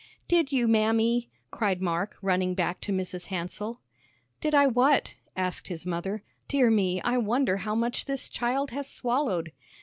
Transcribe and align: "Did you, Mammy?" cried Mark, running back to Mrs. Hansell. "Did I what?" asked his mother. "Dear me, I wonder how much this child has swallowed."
"Did 0.27 0.51
you, 0.51 0.67
Mammy?" 0.67 1.29
cried 1.51 1.79
Mark, 1.79 2.17
running 2.23 2.55
back 2.55 2.81
to 2.81 2.91
Mrs. 2.91 3.27
Hansell. 3.27 3.81
"Did 4.39 4.55
I 4.55 4.65
what?" 4.65 5.13
asked 5.37 5.67
his 5.67 5.85
mother. 5.85 6.23
"Dear 6.47 6.71
me, 6.71 6.99
I 7.03 7.19
wonder 7.19 7.57
how 7.57 7.75
much 7.75 8.05
this 8.05 8.27
child 8.27 8.71
has 8.71 8.89
swallowed." 8.89 9.51